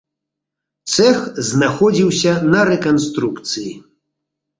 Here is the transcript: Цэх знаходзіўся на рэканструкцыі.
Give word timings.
Цэх 0.93 1.19
знаходзіўся 1.49 2.33
на 2.55 2.59
рэканструкцыі. 2.71 3.71